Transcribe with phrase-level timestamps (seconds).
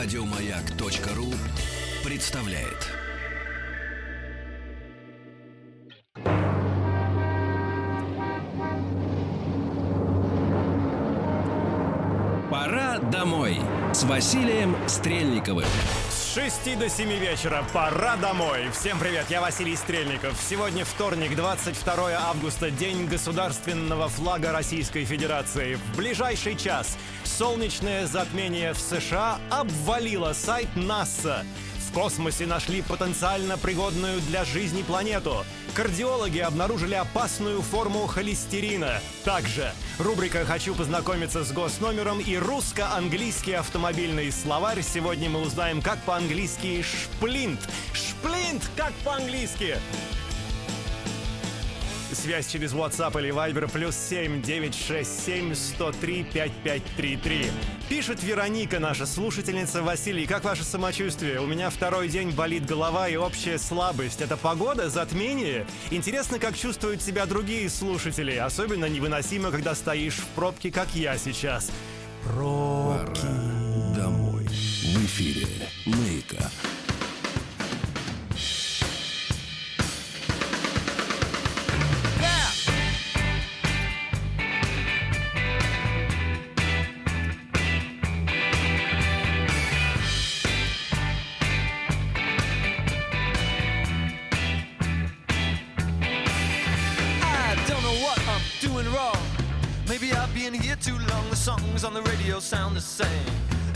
[0.00, 1.34] Радиомаяк.ру
[2.08, 2.86] представляет.
[12.48, 13.56] Пора домой
[13.92, 15.66] с Василием Стрельниковым.
[16.38, 18.70] С 6 до 7 вечера пора домой.
[18.70, 20.40] Всем привет, я Василий Стрельников.
[20.40, 25.74] Сегодня вторник, 22 августа, день государственного флага Российской Федерации.
[25.74, 31.44] В ближайший час солнечное затмение в США обвалило сайт НАСА.
[31.88, 35.44] В космосе нашли потенциально пригодную для жизни планету.
[35.74, 39.00] Кардиологи обнаружили опасную форму холестерина.
[39.24, 44.82] Также рубрика «Хочу познакомиться с госномером» и русско-английский автомобильный словарь.
[44.82, 47.60] Сегодня мы узнаем, как по-английски «шплинт».
[47.94, 49.78] «Шплинт» как по-английски?
[52.18, 57.50] Связь через WhatsApp или Viber плюс 7 967 103 5533.
[57.88, 59.82] Пишет Вероника, наша слушательница.
[59.82, 61.40] Василий, как ваше самочувствие?
[61.40, 64.20] У меня второй день болит голова и общая слабость.
[64.20, 65.64] Это погода, затмение?
[65.92, 68.34] Интересно, как чувствуют себя другие слушатели.
[68.34, 71.70] Особенно невыносимо, когда стоишь в пробке, как я сейчас.
[72.24, 73.20] Пробки.
[73.20, 74.44] Пора домой.
[74.44, 75.46] В эфире
[75.86, 76.50] Маяка.
[101.78, 103.08] Songs on the radio sound the same.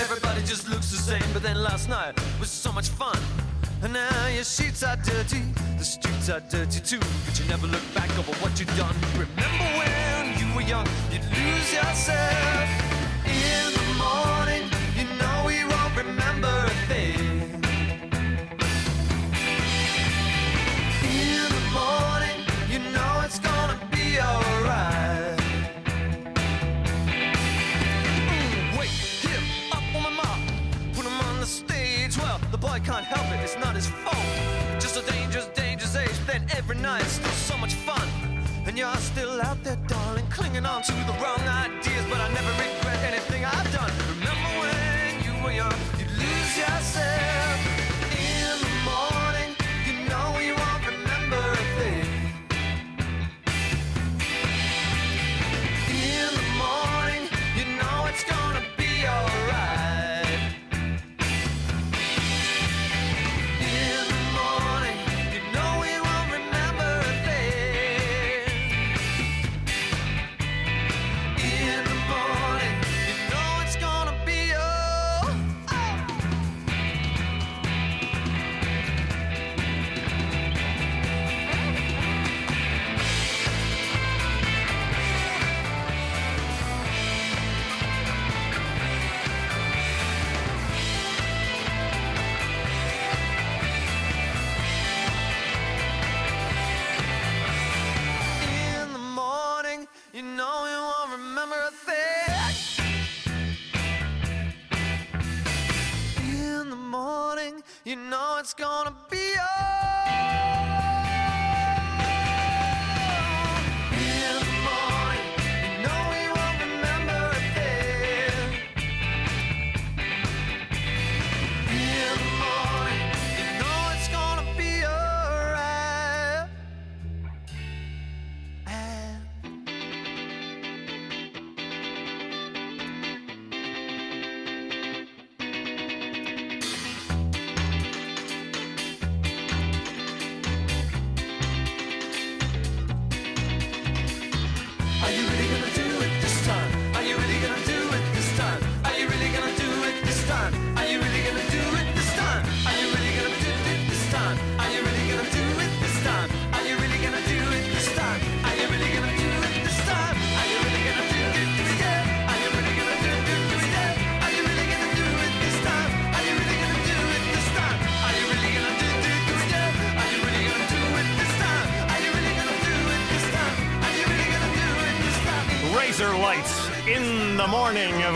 [0.00, 1.22] Everybody just looks the same.
[1.32, 3.18] But then last night was so much fun.
[3.82, 5.42] And now your sheets are dirty,
[5.78, 7.00] the streets are dirty too.
[7.26, 8.94] But you never look back over what you've done.
[9.12, 12.91] Remember when you were young, you'd lose yourself.
[36.62, 38.08] Every night, still so much fun.
[38.66, 42.04] And you're still out there, darling, clinging on to the wrong ideas.
[42.08, 44.11] But I never regret anything I've done.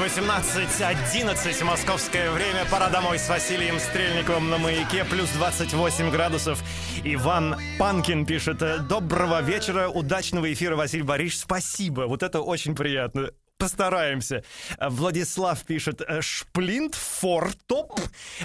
[0.06, 2.64] 18.11 московское время.
[2.70, 5.04] Пора домой с Василием Стрельниковым на маяке.
[5.04, 6.62] Плюс 28 градусов.
[7.02, 8.62] Иван Панкин пишет.
[8.86, 11.40] Доброго вечера, удачного эфира, Василий Борисович.
[11.42, 12.02] Спасибо.
[12.02, 13.30] Вот это очень приятно.
[13.58, 14.44] Постараемся.
[14.78, 17.98] Владислав пишет э, «Шплинт фортоп».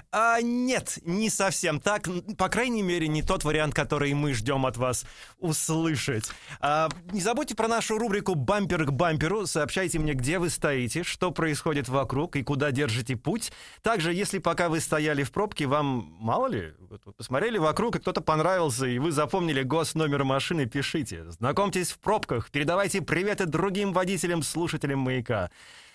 [0.10, 2.08] А, нет, не совсем так.
[2.38, 5.06] По крайней мере, не тот вариант, который мы ждем от вас
[5.38, 6.31] услышать.
[6.62, 9.46] А, не забудьте про нашу рубрику «Бампер к бамперу».
[9.48, 13.52] Сообщайте мне, где вы стоите, что происходит вокруг и куда держите путь.
[13.81, 16.74] Также, если пока вы стояли в пробке, вам, мало ли,
[17.18, 21.30] посмотрели вокруг, и кто-то понравился, и вы запомнили гос номер машины, пишите.
[21.31, 25.50] Знакомьтесь в пробках, передавайте приветы другим водителям, слушателям «Маяка».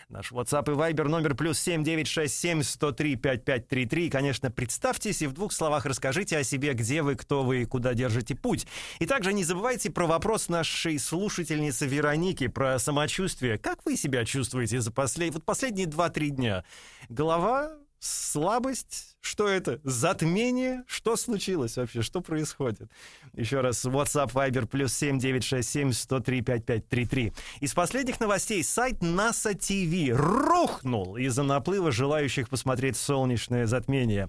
[0.08, 4.06] Наш WhatsApp и Viber номер плюс 7967 103 5533.
[4.06, 7.64] И, конечно, представьтесь и в двух словах расскажите о себе, где вы, кто вы и
[7.64, 8.69] куда держите путь.
[9.00, 13.58] И также не забывайте про вопрос нашей слушательницы Вероники про самочувствие.
[13.58, 15.35] Как вы себя чувствуете за послед...
[15.35, 16.64] вот последние 2-3 дня?
[17.09, 19.16] Голова слабость?
[19.26, 19.81] Что это?
[19.82, 20.84] Затмение?
[20.87, 22.00] Что случилось вообще?
[22.02, 22.88] Что происходит?
[23.34, 27.32] Еще раз, WhatsApp Viber плюс 7967 103 5533.
[27.58, 34.28] Из последних новостей сайт NASA TV рухнул из-за наплыва желающих посмотреть солнечное затмение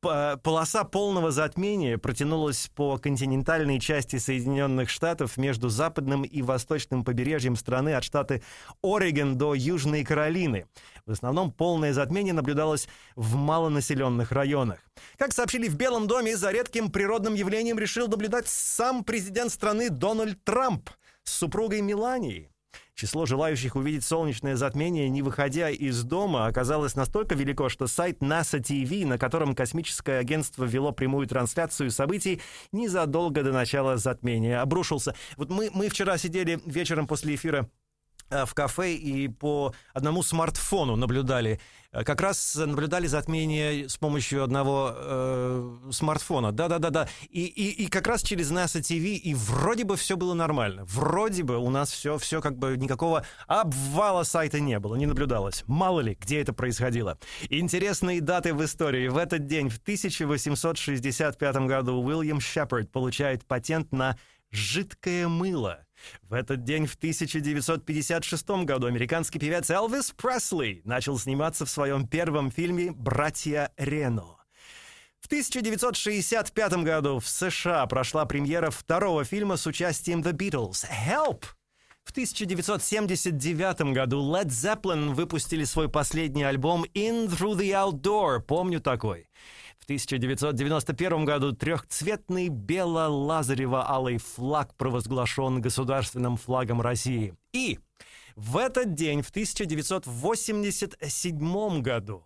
[0.00, 7.94] полоса полного затмения протянулась по континентальной части Соединенных Штатов между западным и восточным побережьем страны
[7.94, 8.40] от штата
[8.82, 10.66] Орегон до Южной Каролины.
[11.06, 14.78] В основном полное затмение наблюдалось в малонаселенных районах.
[15.16, 20.42] Как сообщили в Белом доме, за редким природным явлением решил наблюдать сам президент страны Дональд
[20.44, 20.90] Трамп
[21.24, 22.50] с супругой Меланией.
[22.94, 28.60] Число желающих увидеть солнечное затмение, не выходя из дома, оказалось настолько велико, что сайт NASA
[28.60, 32.40] TV, на котором космическое агентство вело прямую трансляцию событий,
[32.72, 35.14] незадолго до начала затмения обрушился.
[35.36, 37.70] Вот мы, мы вчера сидели вечером после эфира
[38.30, 41.60] Э, в кафе и по одному смартфону наблюдали.
[41.92, 46.52] Э, как раз наблюдали затмение с помощью одного э, смартфона.
[46.52, 47.08] Да-да-да-да.
[47.30, 50.84] И, и, и как раз через NASA TV, и вроде бы все было нормально.
[50.84, 55.64] Вроде бы у нас все, все как бы никакого обвала сайта не было, не наблюдалось.
[55.66, 57.18] Мало ли, где это происходило.
[57.48, 59.08] Интересные даты в истории.
[59.08, 64.18] В этот день, в 1865 году, Уильям Шепард получает патент на
[64.50, 65.87] жидкое мыло.
[66.22, 72.50] В этот день в 1956 году американский певец Элвис Пресли начал сниматься в своем первом
[72.50, 74.36] фильме «Братья Рено».
[75.20, 81.44] В 1965 году в США прошла премьера второго фильма с участием The Beatles «Help!».
[82.04, 89.28] В 1979 году Led Zeppelin выпустили свой последний альбом «In Through the Outdoor», помню такой.
[89.88, 97.34] В 1991 году трехцветный бело-лазарево-алый флаг провозглашен государственным флагом России.
[97.54, 97.78] И
[98.36, 102.22] в этот день, в 1987 году,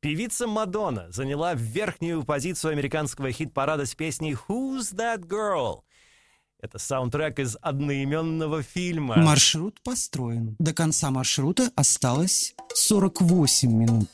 [0.00, 5.82] певица Мадонна заняла верхнюю позицию американского хит-парада с песней «Who's That Girl?».
[6.60, 9.16] Это саундтрек из одноименного фильма.
[9.16, 10.56] Маршрут построен.
[10.58, 14.08] До конца маршрута осталось 48 минут.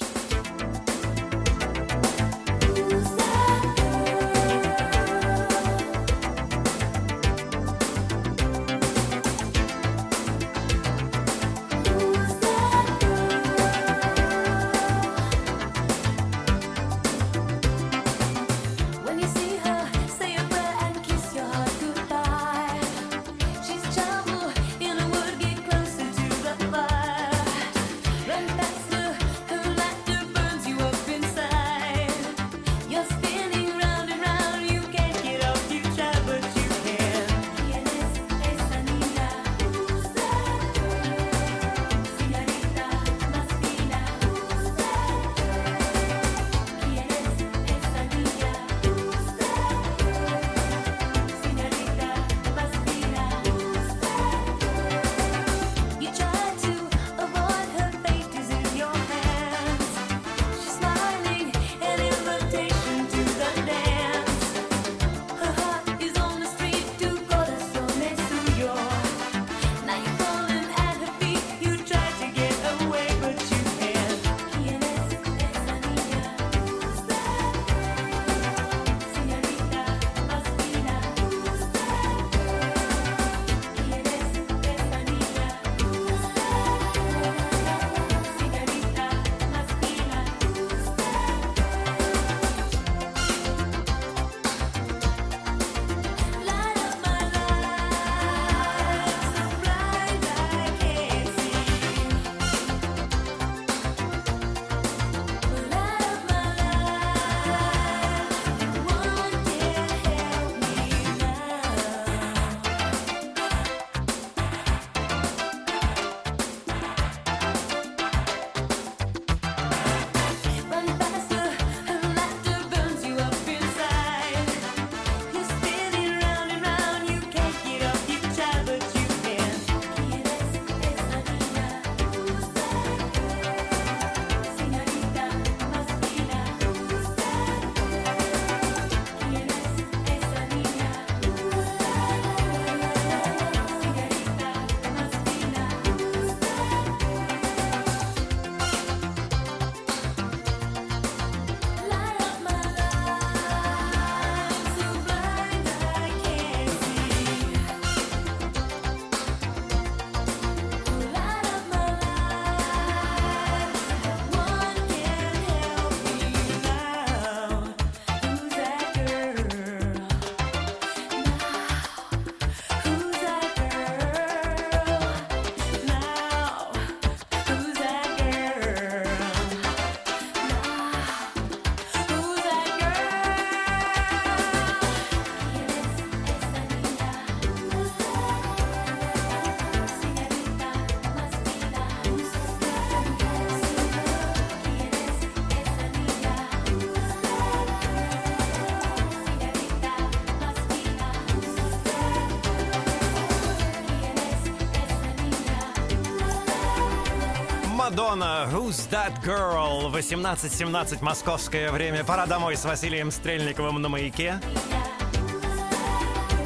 [207.97, 209.91] Мадонна, Who's That Girl?
[209.91, 212.05] 18.17 московское время.
[212.05, 214.39] Пора домой с Василием Стрельниковым на маяке.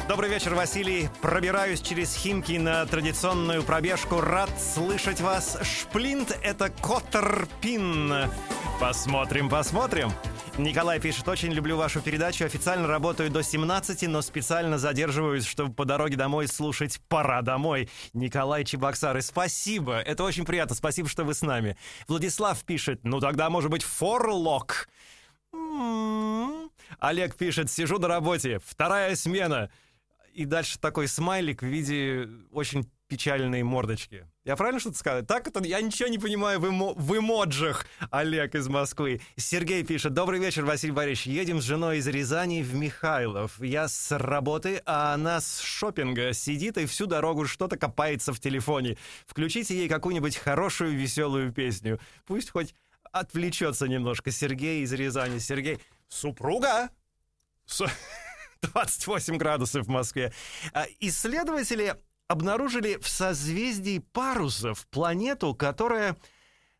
[0.07, 1.09] Добрый вечер, Василий.
[1.21, 4.21] Пробираюсь через Химки на традиционную пробежку.
[4.21, 5.57] Рад слышать вас.
[5.61, 8.31] Шплинт— это Коттерпин.
[8.79, 10.13] Посмотрим, посмотрим.
[10.57, 12.45] Николай пишет, очень люблю вашу передачу.
[12.45, 17.89] Официально работаю до 17, но специально задерживаюсь, чтобы по дороге домой слушать «Пора домой».
[18.13, 19.99] Николай Чебоксары, спасибо.
[19.99, 20.75] Это очень приятно.
[20.75, 21.77] Спасибо, что вы с нами.
[22.07, 24.89] Владислав пишет, ну тогда, может быть, «Форлок».
[25.53, 26.69] М-м-м.
[26.99, 29.71] Олег пишет, сижу на работе, вторая смена.
[30.33, 34.25] И дальше такой смайлик в виде очень печальной мордочки.
[34.45, 35.25] Я правильно что-то сказал?
[35.25, 37.85] Так это я ничего не понимаю в, эмо, в эмоджах.
[38.09, 39.19] Олег из Москвы.
[39.35, 40.13] Сергей пишет.
[40.13, 41.27] Добрый вечер, Василий Борисович.
[41.35, 43.59] Едем с женой из Рязани в Михайлов.
[43.61, 48.97] Я с работы, а она с шопинга сидит и всю дорогу что-то копается в телефоне.
[49.27, 51.99] Включите ей какую-нибудь хорошую, веселую песню.
[52.25, 52.73] Пусть хоть
[53.11, 54.31] отвлечется немножко.
[54.31, 55.39] Сергей из Рязани.
[55.39, 55.79] Сергей.
[56.07, 56.87] Супруга?
[57.65, 57.83] С-
[58.61, 60.31] 28 градусов в Москве.
[60.71, 61.97] А, Исследователи
[62.31, 66.15] обнаружили в созвездии парусов планету, которая,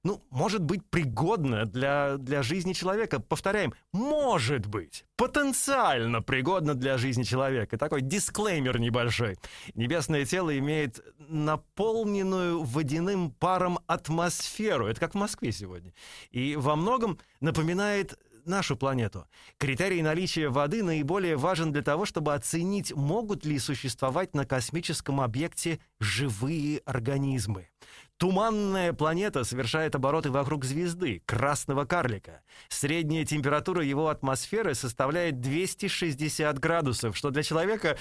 [0.03, 3.19] ну, может быть пригодна для, для жизни человека.
[3.19, 7.77] Повторяем, может быть, потенциально пригодна для жизни человека.
[7.77, 9.37] Такой дисклеймер небольшой.
[9.75, 14.87] Небесное тело имеет наполненную водяным паром атмосферу.
[14.87, 15.93] Это как в Москве сегодня.
[16.31, 19.27] И во многом напоминает нашу планету.
[19.57, 25.79] Критерий наличия воды наиболее важен для того, чтобы оценить, могут ли существовать на космическом объекте
[25.99, 27.69] живые организмы.
[28.17, 32.41] Туманная планета совершает обороты вокруг звезды, красного карлика.
[32.69, 37.97] Средняя температура его атмосферы составляет 260 градусов, что для человека,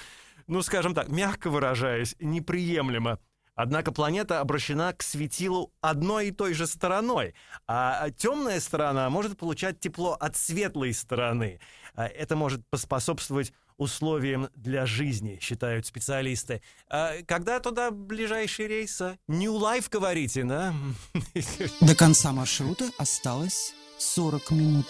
[0.47, 3.19] ну, скажем так, мягко выражаясь, неприемлемо.
[3.63, 7.35] Однако планета обращена к светилу одной и той же стороной,
[7.67, 11.61] а темная сторона может получать тепло от светлой стороны.
[11.95, 16.63] А Это может поспособствовать условиям для жизни, считают специалисты.
[16.89, 18.99] А Когда туда ближайший рейс?
[19.03, 19.19] а?
[19.29, 20.73] New Life, говорите, да?
[21.83, 24.87] До конца маршрута осталось 40 минут.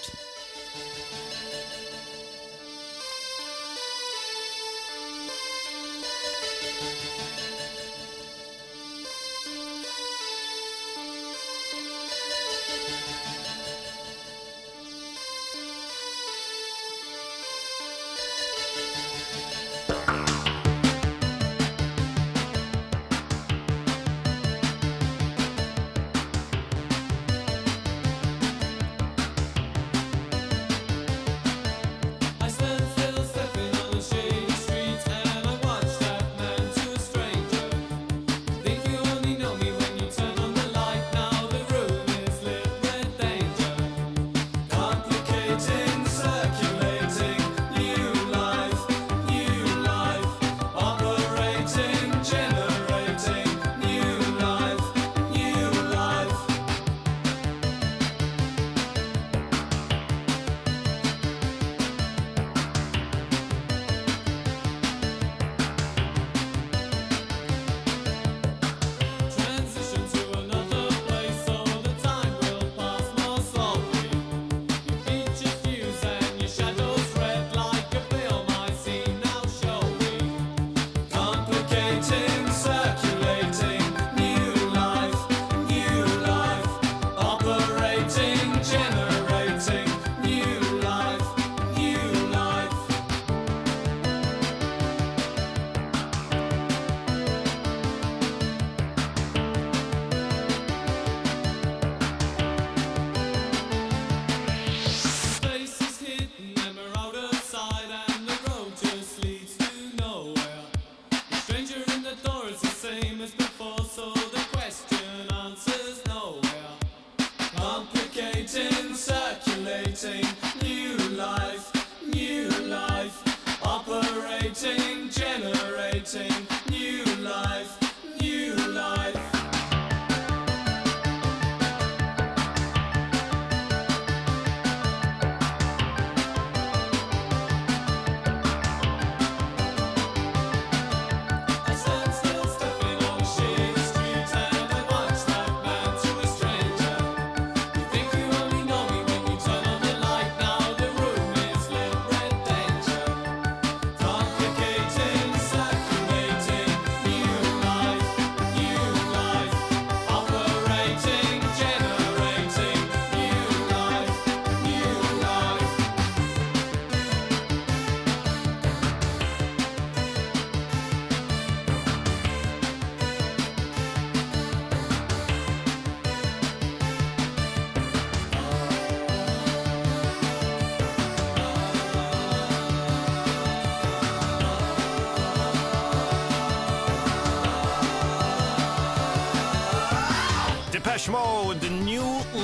[190.90, 192.02] Depeche Mode, New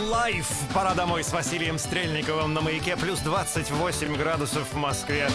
[0.09, 0.73] Life.
[0.73, 2.97] Пора домой с Василием Стрельниковым на маяке.
[2.97, 5.29] Плюс 28 градусов в Москве.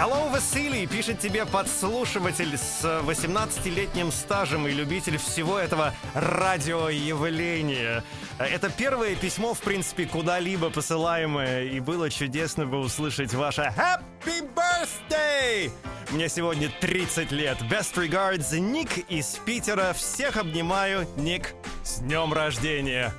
[0.00, 8.02] Hello, Василий, пишет тебе подслушиватель с 18-летним стажем и любитель всего этого радиоявления.
[8.38, 15.70] Это первое письмо, в принципе, куда-либо посылаемое, и было чудесно бы услышать ваше Happy Birthday!
[16.12, 17.58] Мне сегодня 30 лет.
[17.70, 19.92] Best regards, Ник из Питера.
[19.92, 21.06] Всех обнимаю.
[21.18, 23.12] Ник, с днем рождения!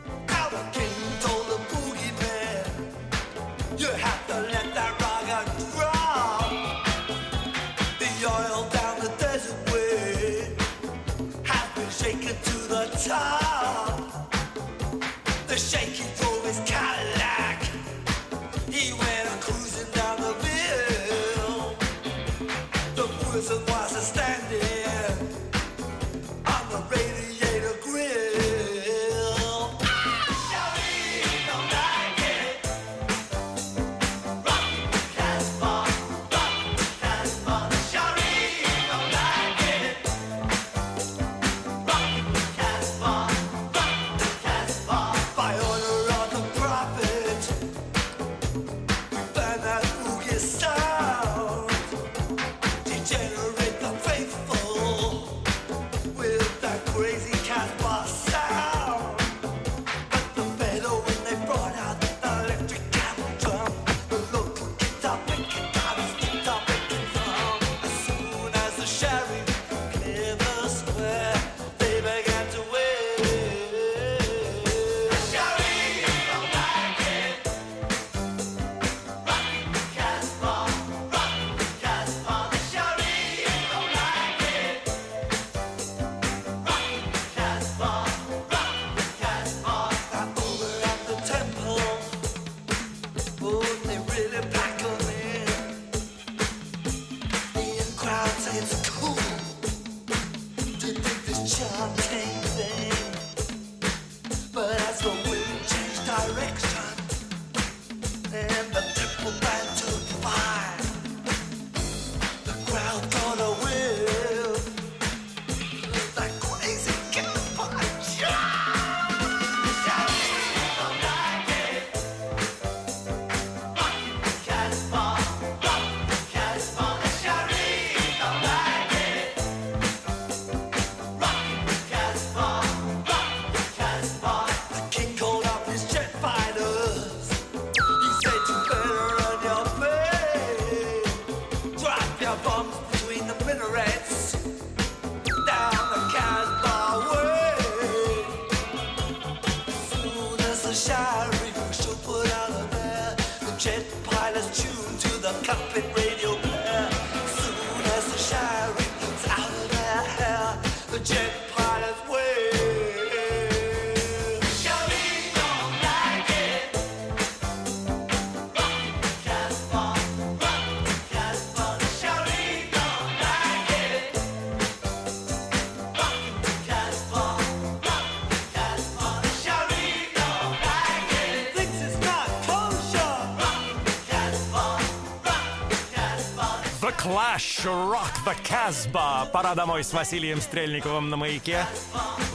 [187.32, 189.32] Clash, Rock the Casbah.
[189.32, 191.66] Пора домой с Василием Стрельниковым на маяке.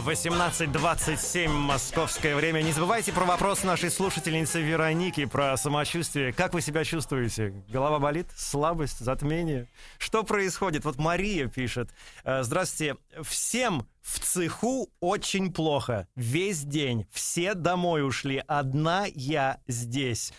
[0.06, 2.62] 18.27 московское время.
[2.62, 6.32] Не забывайте про вопрос нашей слушательницы Вероники про самочувствие.
[6.32, 7.62] Как вы себя чувствуете?
[7.68, 8.28] Голова болит?
[8.34, 9.00] Слабость?
[9.00, 9.68] Затмение?
[9.98, 10.86] Что происходит?
[10.86, 11.90] Вот Мария пишет.
[12.24, 12.96] э, Здравствуйте.
[13.22, 16.08] Всем в цеху очень плохо.
[16.14, 17.06] Весь день.
[17.12, 18.42] Все домой ушли.
[18.46, 20.32] Одна я здесь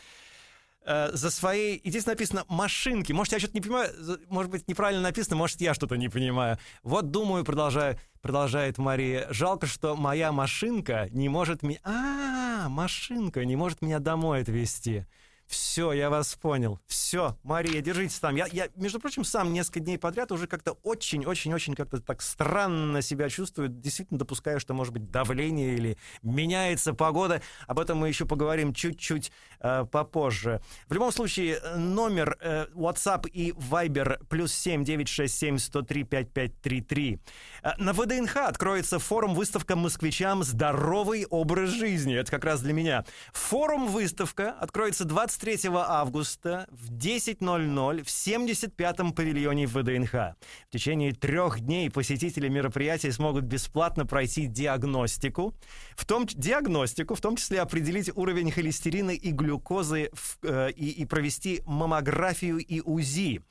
[0.87, 1.75] э, за своей...
[1.75, 3.11] И здесь написано «машинки».
[3.11, 3.91] Может, я что-то не понимаю,
[4.29, 6.57] может быть, неправильно написано, может, я что-то не понимаю.
[6.81, 11.79] Вот думаю, продолжаю, продолжает Мария, жалко, что моя машинка не может меня...
[11.83, 15.05] А, машинка не может меня домой отвезти.
[15.47, 16.79] Все, я вас понял.
[16.87, 18.35] Все, Мария, держитесь там.
[18.35, 23.29] Я, я, между прочим, сам несколько дней подряд уже как-то очень-очень-очень как-то так странно себя
[23.29, 23.69] чувствую.
[23.69, 27.41] Действительно допускаю, что, может быть, давление или меняется погода.
[27.65, 29.31] Об этом мы еще поговорим чуть-чуть
[29.61, 30.61] э, попозже.
[30.89, 37.19] В любом случае, номер э, WhatsApp и Viber плюс 7 967 103 5533.
[37.63, 42.15] Э, На ВДНХ откроется форум-выставка москвичам «Здоровый образ жизни».
[42.15, 43.05] Это как раз для меня.
[43.31, 50.13] Форум-выставка откроется 20 23 августа в 10.00 в 75-м павильоне ВДНХ.
[50.13, 55.53] В течение трех дней посетители мероприятия смогут бесплатно пройти диагностику,
[55.95, 61.05] в том, диагностику, в том числе определить уровень холестерина и глюкозы в, э, и, и
[61.05, 63.43] провести маммографию и УЗИ.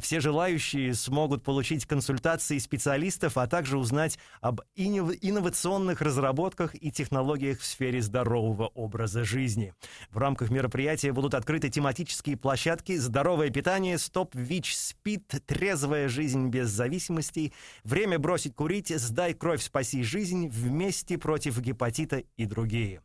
[0.00, 7.64] Все желающие смогут получить консультации специалистов, а также узнать об инновационных разработках и технологиях в
[7.64, 9.74] сфере здорового образа жизни.
[10.10, 16.48] В рамках мероприятия будут будут открыты тематические площадки «Здоровое питание», «Стоп ВИЧ спит, «Трезвая жизнь
[16.48, 17.52] без зависимостей»,
[17.84, 23.00] «Время бросить курить», «Сдай кровь, спаси жизнь», «Вместе против гепатита» и другие.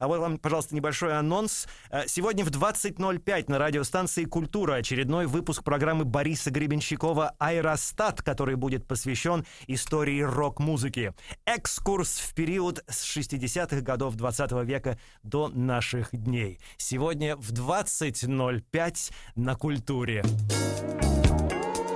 [0.00, 1.68] А вот вам, пожалуйста, небольшой анонс.
[1.90, 8.88] Э, сегодня в 20.05 на радиостанции «Культура» очередной выпуск программы Бориса Гребенщикова «Аэростат», который будет
[8.88, 11.12] посвящен истории рок-музыки.
[11.44, 16.60] Экскурс в период с 60-х годов 20 века до наших дней.
[16.78, 20.24] Сегодня в 20.05 на «Культуре».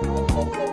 [0.04, 0.63] Thank you.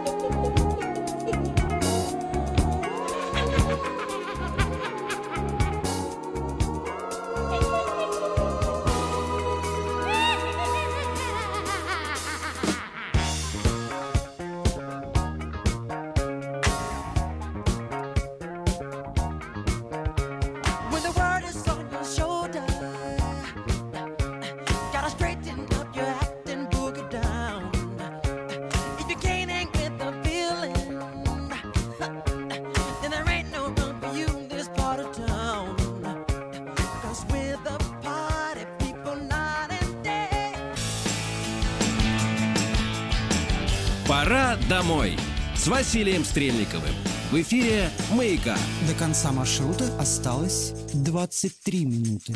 [45.61, 46.89] с Василием Стрельниковым.
[47.29, 48.57] В эфире «Маяка».
[48.87, 52.35] До конца маршрута осталось 23 минуты.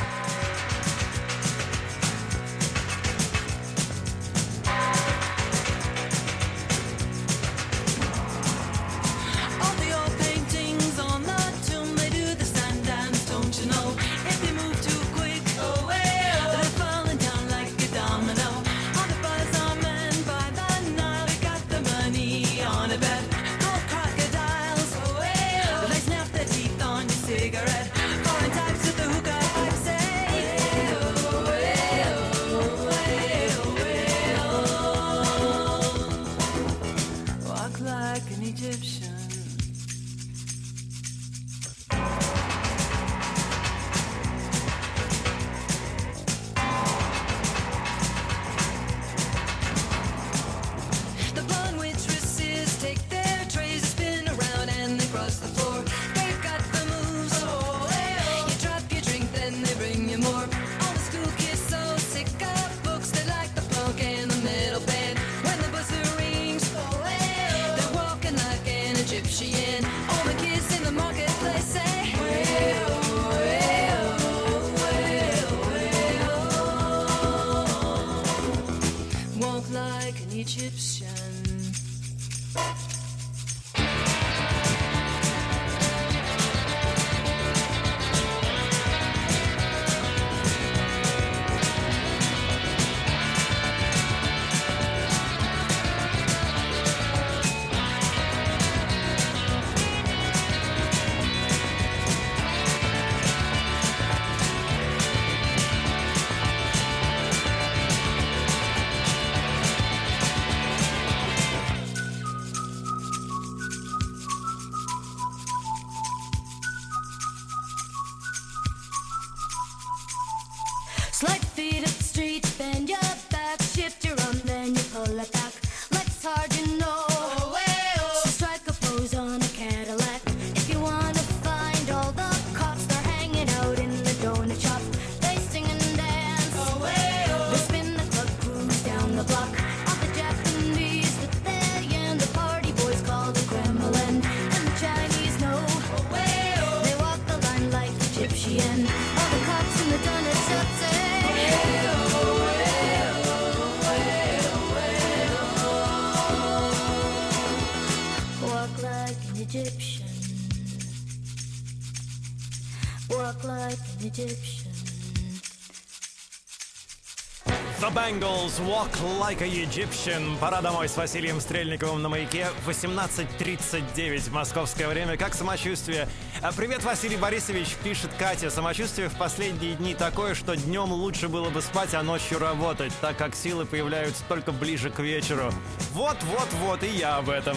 [168.65, 170.39] Walk Like a Egyptian.
[170.39, 172.47] Пора домой с Василием Стрельниковым на маяке.
[172.65, 175.17] 18.39 московское время.
[175.17, 176.08] Как самочувствие?
[176.41, 178.49] А, привет, Василий Борисович, пишет Катя.
[178.49, 183.17] Самочувствие в последние дни такое, что днем лучше было бы спать, а ночью работать, так
[183.17, 185.51] как силы появляются только ближе к вечеру.
[185.93, 187.56] Вот-вот-вот и я об этом.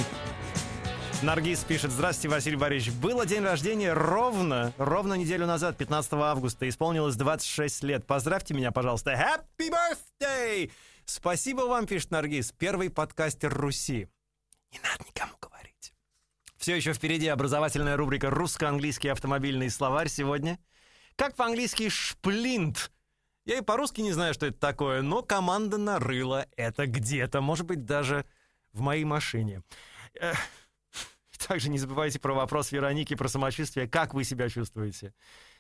[1.23, 2.95] Наргиз пишет, здравствуйте, Василий Борисович.
[2.97, 6.69] Было день рождения ровно, ровно неделю назад, 15 августа.
[6.69, 8.07] Исполнилось 26 лет.
[8.07, 9.13] Поздравьте меня, пожалуйста.
[9.13, 10.71] Happy birthday!
[11.09, 12.53] Спасибо вам, пишет Наргиз.
[12.53, 14.09] Первый подкастер Руси.
[14.71, 15.95] Не надо никому говорить.
[16.59, 20.59] Все еще впереди образовательная рубрика «Русско-английский автомобильный словарь» сегодня.
[21.17, 22.93] Как по-английски «шплинт».
[23.47, 27.87] Я и по-русски не знаю, что это такое, но команда нарыла это где-то, может быть,
[27.87, 28.27] даже
[28.75, 29.63] в моей машине.
[31.49, 33.89] Также не забывайте про вопрос Вероники про самочувствие.
[33.89, 35.15] Как вы себя чувствуете?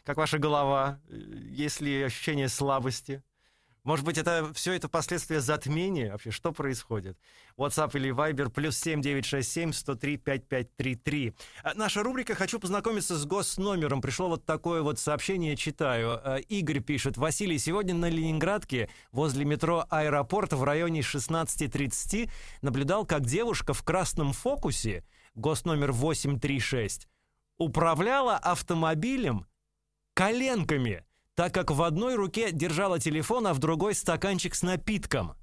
[0.04, 1.00] Как ваша голова?
[1.08, 3.22] Э, Есть ли ощущение слабости?
[3.88, 6.12] Может быть, это все это последствия затмения?
[6.12, 7.16] Вообще, что происходит?
[7.56, 11.34] WhatsApp или Viber плюс 7967 103 5533.
[11.62, 14.02] А, Наша рубрика «Хочу познакомиться с госномером».
[14.02, 16.20] Пришло вот такое вот сообщение, читаю.
[16.22, 17.16] А, Игорь пишет.
[17.16, 24.34] Василий, сегодня на Ленинградке возле метро аэропорта в районе 16.30 наблюдал, как девушка в красном
[24.34, 25.02] фокусе,
[25.34, 27.08] госномер 836,
[27.56, 29.46] управляла автомобилем
[30.12, 31.06] коленками,
[31.38, 35.36] так как в одной руке держала телефон, а в другой стаканчик с напитком.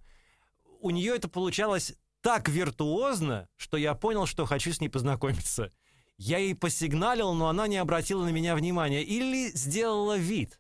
[0.81, 5.71] У нее это получалось так виртуозно, что я понял, что хочу с ней познакомиться.
[6.17, 10.59] Я ей посигналил, но она не обратила на меня внимания или сделала вид.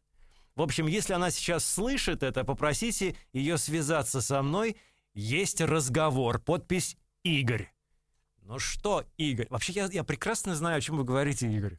[0.55, 4.77] В общем, если она сейчас слышит это, попросите ее связаться со мной.
[5.13, 6.39] Есть разговор.
[6.39, 7.73] Подпись «Игорь».
[8.37, 9.47] Ну что, Игорь?
[9.49, 11.77] Вообще, я, я прекрасно знаю, о чем вы говорите, Игорь.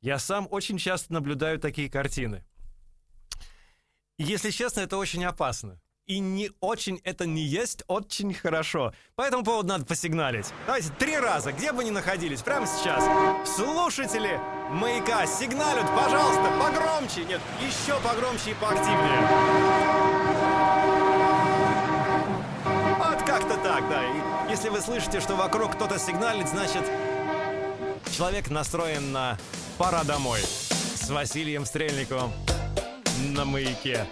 [0.00, 2.44] Я сам очень часто наблюдаю такие картины.
[4.18, 5.80] Если честно, это очень опасно.
[6.06, 8.92] И не очень это не есть очень хорошо.
[9.16, 10.52] По этому поводу надо посигналить.
[10.66, 13.02] Давайте три раза, где бы ни находились, прямо сейчас.
[13.48, 14.38] Слушатели
[14.70, 17.24] маяка сигналят, пожалуйста, погромче.
[17.24, 19.20] Нет, еще погромче и поактивнее.
[22.98, 24.04] Вот как-то так, да.
[24.04, 26.84] И если вы слышите, что вокруг кто-то сигналит, значит,
[28.16, 29.38] человек настроен на
[29.76, 32.30] «пора домой» с Василием Стрельниковым
[33.34, 34.06] на маяке.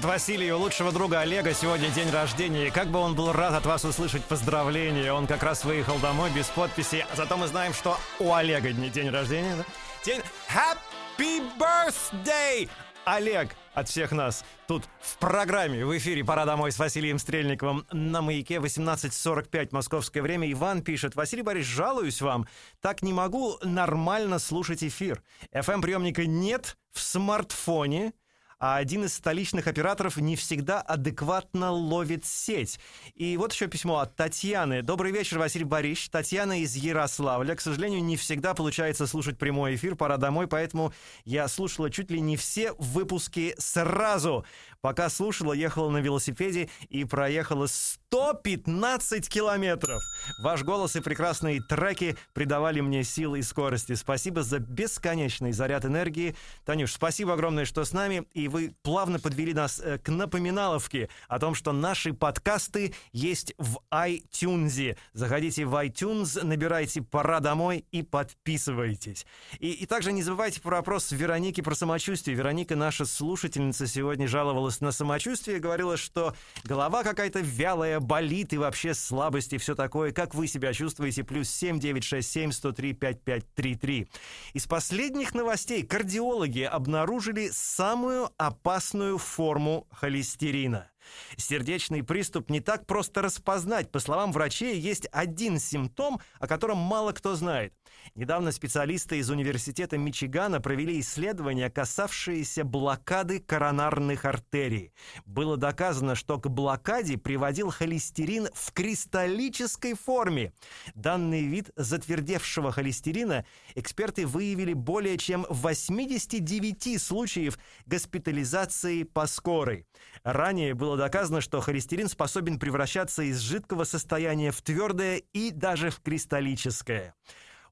[0.00, 1.52] Привет Василию, лучшего друга Олега.
[1.52, 2.68] Сегодня день рождения.
[2.68, 5.12] И как бы он был рад от вас услышать поздравления.
[5.12, 7.04] Он как раз выехал домой без подписи.
[7.14, 9.56] Зато мы знаем, что у Олега не день рождения.
[9.56, 9.64] Да?
[10.02, 12.70] День Happy Birthday!
[13.04, 18.22] Олег от всех нас тут в программе в эфире «Пора домой» с Василием Стрельниковым на
[18.22, 20.50] «Маяке» 18.45 московское время.
[20.50, 22.46] Иван пишет, Василий Борисович, жалуюсь вам,
[22.80, 25.22] так не могу нормально слушать эфир.
[25.52, 28.14] FM-приемника нет в смартфоне,
[28.60, 32.78] а один из столичных операторов не всегда адекватно ловит сеть.
[33.14, 34.82] И вот еще письмо от Татьяны.
[34.82, 36.10] Добрый вечер, Василий Борисович.
[36.10, 37.54] Татьяна из Ярославля.
[37.54, 39.96] К сожалению, не всегда получается слушать прямой эфир.
[39.96, 40.92] Пора домой, поэтому
[41.24, 44.44] я слушала чуть ли не все выпуски сразу.
[44.82, 50.02] Пока слушала, ехала на велосипеде и проехала 115 километров.
[50.42, 53.94] Ваш голос и прекрасные треки придавали мне сил и скорости.
[53.94, 56.34] Спасибо за бесконечный заряд энергии.
[56.64, 58.24] Танюш, спасибо огромное, что с нами.
[58.32, 63.80] И вы плавно подвели нас э, к напоминаловке о том, что наши подкасты есть в
[63.92, 64.96] iTunes.
[65.12, 69.26] Заходите в iTunes, набирайте «Пора домой» и подписывайтесь.
[69.58, 72.34] И, и также не забывайте про вопрос Вероники про самочувствие.
[72.34, 78.94] Вероника, наша слушательница, сегодня жаловалась на самочувствие, говорила, что голова какая-то вялая, болит и вообще
[78.94, 80.12] слабость и все такое.
[80.12, 81.24] Как вы себя чувствуете?
[81.24, 84.08] Плюс 7 967 103 5533.
[84.54, 90.90] Из последних новостей кардиологи обнаружили самую опасную форму холестерина.
[91.36, 93.90] Сердечный приступ не так просто распознать.
[93.90, 97.74] По словам врачей, есть один симптом, о котором мало кто знает.
[98.14, 104.92] Недавно специалисты из Университета Мичигана провели исследования, касавшиеся блокады коронарных артерий.
[105.26, 110.52] Было доказано, что к блокаде приводил холестерин в кристаллической форме.
[110.94, 113.44] Данный вид затвердевшего холестерина
[113.74, 119.86] эксперты выявили более чем в 89 случаев госпитализации по скорой.
[120.22, 126.00] Ранее было доказано, что холестерин способен превращаться из жидкого состояния в твердое и даже в
[126.00, 127.14] кристаллическое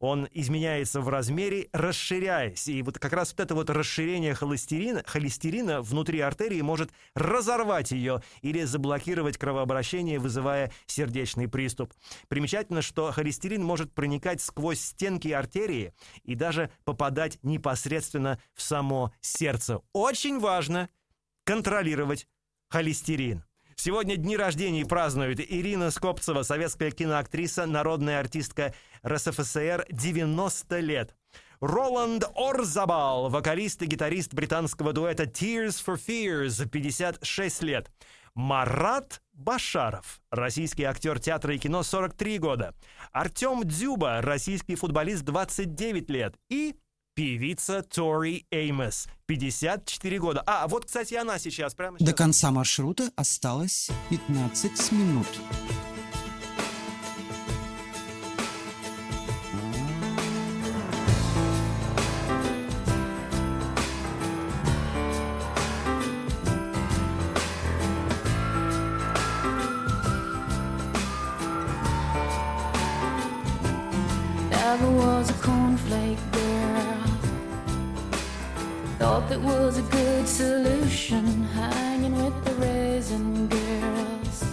[0.01, 2.69] он изменяется в размере, расширяясь.
[2.69, 8.23] И вот как раз вот это вот расширение холестерина, холестерина внутри артерии может разорвать ее
[8.43, 11.93] или заблокировать кровообращение, вызывая сердечный приступ.
[12.29, 15.93] Примечательно, что холестерин может проникать сквозь стенки артерии
[16.23, 19.81] и даже попадать непосредственно в само сердце.
[19.93, 20.89] Очень важно
[21.45, 22.29] контролировать
[22.69, 23.45] холестерин.
[23.77, 28.75] Сегодня дни рождения празднуют Ирина Скопцева, советская киноактриса, народная артистка
[29.07, 31.15] РСФСР, 90 лет.
[31.61, 37.91] Роланд Орзабал, вокалист и гитарист британского дуэта Tears for Fears, 56 лет.
[38.35, 42.75] Марат Башаров, российский актер театра и кино, 43 года.
[43.13, 46.35] Артем Дзюба, российский футболист, 29 лет.
[46.49, 46.77] И
[47.19, 50.45] певица Тори Эймос, 54 года.
[50.47, 52.15] А, вот, кстати, она сейчас прямо До сейчас.
[52.17, 55.27] конца маршрута осталось 15 минут.
[81.09, 84.45] Solution, hanging with the raisin girls.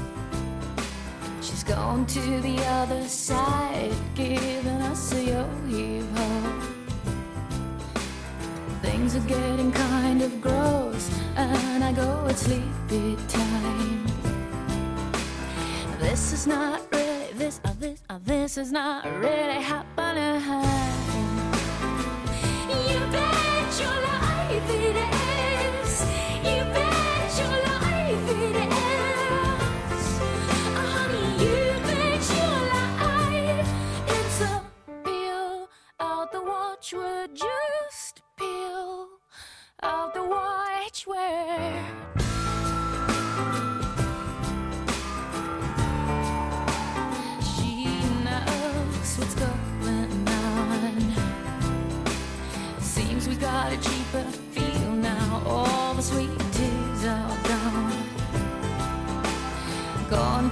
[1.42, 6.04] She's gone to the other side, giving us a yo-yo.
[8.82, 14.06] Things are getting kind of gross, and I go at sleepy time.
[16.00, 17.60] This is not really this.
[17.64, 18.02] Uh, this.
[18.10, 20.85] Uh, this is not really happening.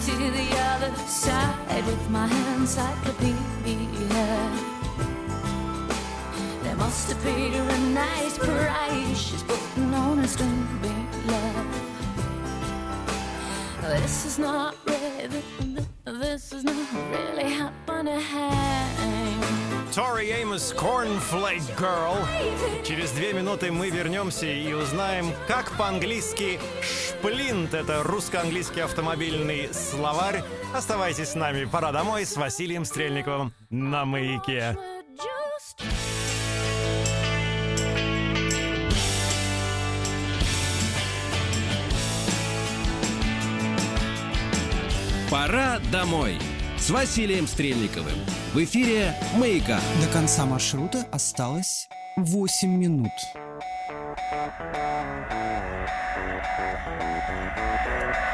[0.06, 3.38] To the other side with my encyclopedia.
[6.62, 9.18] They must have paid her a nice price.
[9.18, 11.68] She's putting on a string big love.
[13.82, 15.43] This is not really,
[16.04, 16.76] this is not
[17.10, 17.82] really happening.
[19.95, 22.17] Тори Эймос Cornflake Girl.
[22.83, 30.41] Через две минуты мы вернемся и узнаем, как по-английски шплинт— это русско-английский автомобильный словарь.
[30.73, 31.65] Оставайтесь с нами.
[31.65, 34.75] Пора домой с Василием Стрельниковым на «Маяке».
[45.29, 46.39] Пора домой
[46.77, 48.17] с Василием Стрельниковым.
[48.54, 49.80] В эфире «Маяка».
[49.99, 53.10] До конца маршрута осталось 8 минут.
[58.16, 58.32] No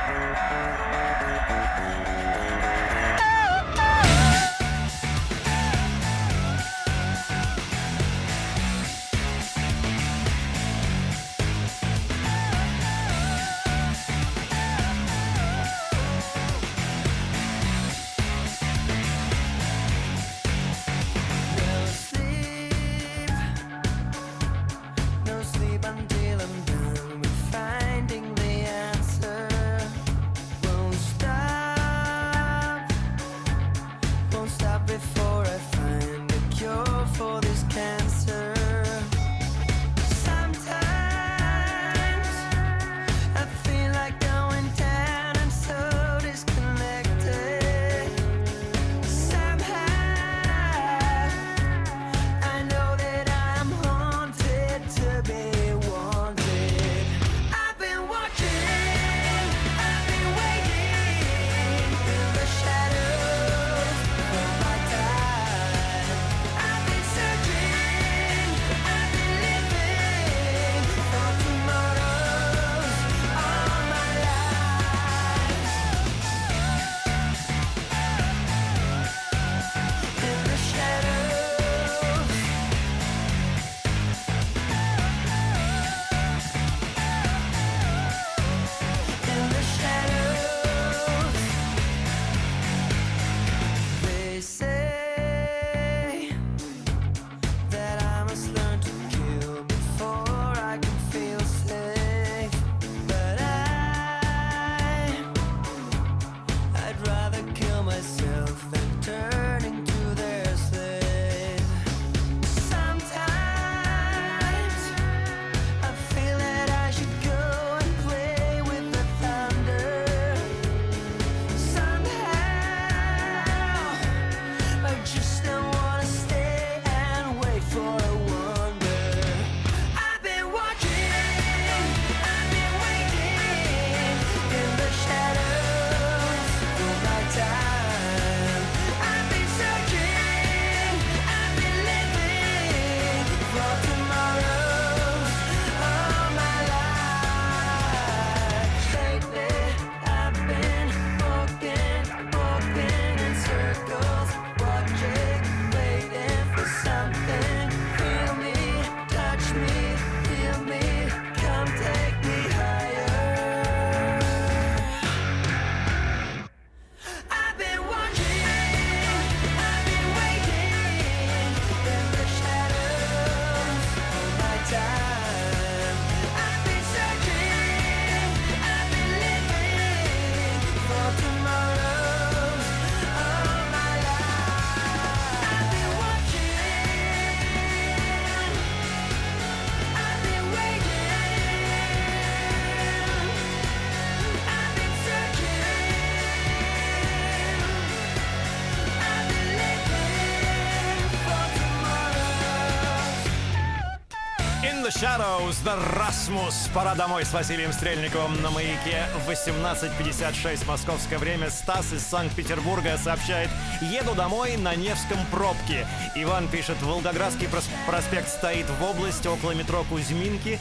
[204.99, 206.69] Shadows, The Rasmus.
[206.73, 209.05] Пора домой с Василием Стрельниковым на маяке.
[209.29, 211.49] 18.56 московское время.
[211.49, 213.49] Стас из Санкт-Петербурга сообщает,
[213.81, 215.87] еду домой на Невском пробке.
[216.15, 220.59] Иван пишет, Волгоградский прос- проспект стоит в области около метро Кузьминки.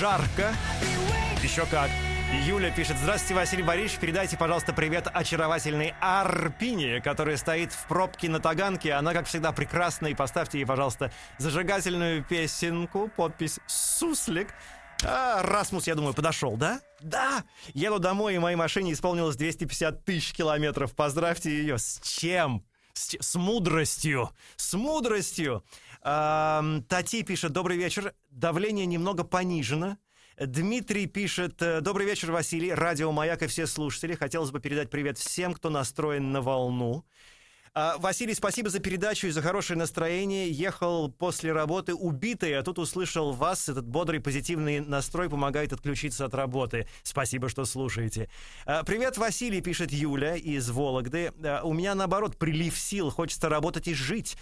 [0.00, 0.52] Жарко.
[1.40, 1.90] Еще как.
[2.32, 8.40] Юля пишет, здравствуйте, Василий Борисович, передайте, пожалуйста, привет очаровательной Арпине, которая стоит в пробке на
[8.40, 8.94] Таганке.
[8.94, 10.08] Она, как всегда, прекрасна.
[10.08, 14.48] И поставьте ей, пожалуйста, зажигательную песенку, подпись «Суслик».
[15.04, 16.80] А, Расмус, я думаю, подошел, да?
[17.00, 17.44] Да!
[17.74, 20.96] Еду домой, и моей машине исполнилось 250 тысяч километров.
[20.96, 21.78] Поздравьте ее.
[21.78, 22.64] С чем?
[22.92, 24.30] С, с мудростью.
[24.56, 25.64] С мудростью.
[26.02, 28.14] Ам, Тати пишет, добрый вечер.
[28.30, 29.96] Давление немного понижено.
[30.38, 34.14] Дмитрий пишет, э, добрый вечер, Василий, радио «Маяк» и все слушатели.
[34.14, 37.06] Хотелось бы передать привет всем, кто настроен на волну.
[37.78, 40.50] А, Василий, спасибо за передачу и за хорошее настроение.
[40.50, 43.68] Ехал после работы убитый, а тут услышал вас.
[43.68, 46.88] Этот бодрый, позитивный настрой помогает отключиться от работы.
[47.02, 48.30] Спасибо, что слушаете.
[48.64, 51.34] А, Привет, Василий, пишет Юля из Вологды.
[51.44, 53.10] А, У меня, наоборот, прилив сил.
[53.10, 54.38] Хочется работать и жить.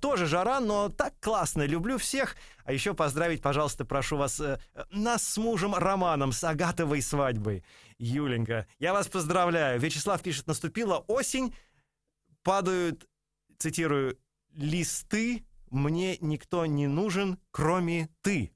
[0.00, 1.66] Тоже жара, но так классно.
[1.66, 2.34] Люблю всех.
[2.64, 4.58] А еще поздравить, пожалуйста, прошу вас, э,
[4.90, 7.64] нас с мужем Романом, с Агатовой свадьбой.
[7.98, 9.80] Юленька, я вас поздравляю.
[9.80, 11.54] Вячеслав пишет, наступила осень,
[12.42, 13.08] падают,
[13.58, 14.18] цитирую,
[14.54, 18.52] листы, мне никто не нужен, кроме ты.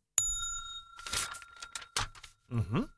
[2.49, 2.89] Мгм.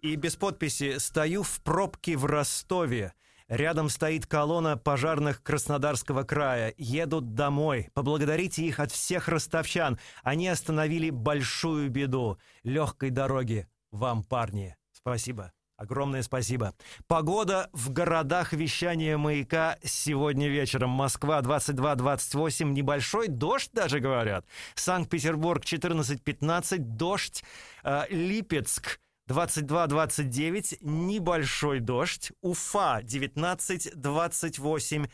[0.00, 3.14] И без подписи «Стою в пробке в Ростове».
[3.48, 6.72] Рядом стоит колонна пожарных Краснодарского края.
[6.78, 7.90] Едут домой.
[7.92, 9.98] Поблагодарите их от всех ростовчан.
[10.22, 12.38] Они остановили большую беду.
[12.62, 14.74] Легкой дороги вам, парни.
[14.92, 15.52] Спасибо.
[15.82, 16.74] Огромное спасибо.
[17.08, 20.90] Погода в городах вещания маяка сегодня вечером.
[20.90, 24.46] Москва 22-28, небольшой дождь даже говорят.
[24.76, 27.42] Санкт-Петербург 14-15, дождь.
[27.82, 32.30] Э, Липецк 22-29, небольшой дождь.
[32.42, 35.10] Уфа 19-28,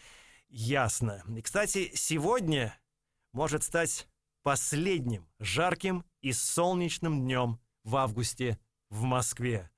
[0.50, 1.22] ясно.
[1.34, 2.78] И, кстати, сегодня
[3.32, 4.06] может стать
[4.42, 8.58] последним жарким и солнечным днем в августе
[8.90, 9.70] в Москве.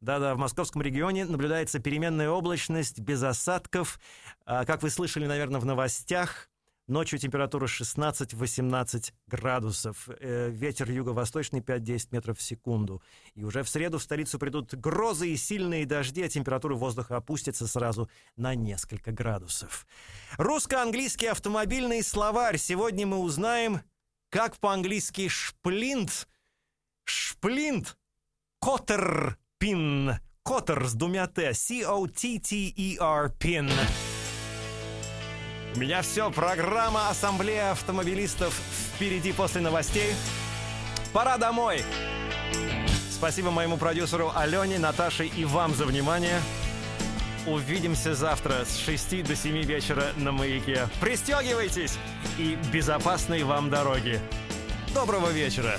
[0.00, 3.98] Да-да, в московском регионе наблюдается переменная облачность, без осадков.
[4.44, 6.50] А, Как вы слышали, наверное, в новостях,
[6.86, 10.08] ночью температура 16-18 градусов.
[10.20, 13.02] Э, Ветер юго-восточный 5-10 метров в секунду.
[13.34, 17.66] И уже в среду в столицу придут грозы и сильные дожди, а температура воздуха опустится
[17.66, 19.86] сразу на несколько градусов.
[20.36, 22.58] Русско-английский автомобильный словарь.
[22.58, 23.80] Сегодня мы узнаем,
[24.28, 26.28] как по-английски шплинт,
[27.04, 27.96] шплинт,
[28.60, 30.18] Коттер пин.
[30.42, 31.52] Коттер с двумя Т.
[31.54, 33.70] C-O-T-T-E-R пин.
[35.74, 36.30] У меня все.
[36.30, 38.54] Программа Ассамблея автомобилистов
[38.94, 40.14] впереди после новостей.
[41.12, 41.82] Пора домой.
[43.10, 46.40] Спасибо моему продюсеру Алене, Наташе и вам за внимание.
[47.46, 50.88] Увидимся завтра с 6 до 7 вечера на маяке.
[51.00, 51.98] Пристегивайтесь
[52.38, 54.20] и безопасной вам дороги.
[54.94, 55.78] Доброго вечера.